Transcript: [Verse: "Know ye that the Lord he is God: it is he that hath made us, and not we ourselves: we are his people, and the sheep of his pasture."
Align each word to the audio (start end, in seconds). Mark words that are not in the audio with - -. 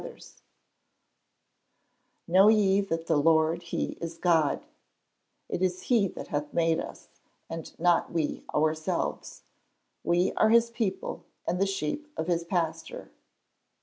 [Verse: 0.03 0.41
"Know 2.27 2.47
ye 2.47 2.81
that 2.81 3.05
the 3.05 3.17
Lord 3.17 3.61
he 3.61 3.99
is 4.01 4.17
God: 4.17 4.65
it 5.47 5.61
is 5.61 5.83
he 5.93 6.07
that 6.07 6.29
hath 6.29 6.51
made 6.51 6.79
us, 6.79 7.09
and 7.51 7.79
not 7.79 8.11
we 8.11 8.43
ourselves: 8.51 9.43
we 10.03 10.33
are 10.37 10.49
his 10.49 10.71
people, 10.71 11.25
and 11.47 11.59
the 11.61 11.67
sheep 11.67 12.11
of 12.17 12.25
his 12.25 12.43
pasture." 12.43 13.11